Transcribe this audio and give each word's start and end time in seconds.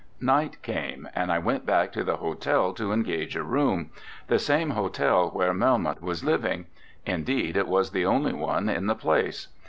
Night 0.19 0.59
came, 0.63 1.07
and 1.13 1.31
I 1.31 1.37
went 1.37 1.63
back 1.63 1.91
to 1.91 2.03
the 2.03 2.15
hotel 2.17 2.73
to 2.73 2.91
engage 2.91 3.35
a 3.35 3.43
room, 3.43 3.91
the 4.29 4.39
same 4.39 4.71
hotel 4.71 5.29
where 5.29 5.53
Melmoth 5.53 6.01
was 6.01 6.23
living 6.23 6.65
indeed 7.05 7.55
it 7.55 7.67
was 7.67 7.91
the 7.91 8.07
only 8.07 8.33
one 8.33 8.67
in 8.67 8.87
the 8.87 8.95
place. 8.95 9.49